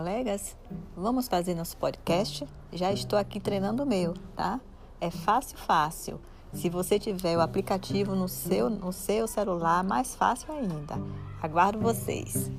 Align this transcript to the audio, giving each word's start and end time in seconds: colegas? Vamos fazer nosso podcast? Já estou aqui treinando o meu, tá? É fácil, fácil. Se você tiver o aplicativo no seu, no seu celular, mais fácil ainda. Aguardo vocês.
colegas? 0.00 0.56
Vamos 0.96 1.28
fazer 1.28 1.54
nosso 1.54 1.76
podcast? 1.76 2.46
Já 2.72 2.90
estou 2.90 3.18
aqui 3.18 3.38
treinando 3.38 3.82
o 3.82 3.86
meu, 3.86 4.14
tá? 4.34 4.58
É 4.98 5.10
fácil, 5.10 5.58
fácil. 5.58 6.20
Se 6.54 6.70
você 6.70 6.98
tiver 6.98 7.36
o 7.36 7.40
aplicativo 7.42 8.14
no 8.14 8.26
seu, 8.26 8.70
no 8.70 8.94
seu 8.94 9.26
celular, 9.26 9.84
mais 9.84 10.14
fácil 10.14 10.54
ainda. 10.54 10.94
Aguardo 11.42 11.78
vocês. 11.78 12.50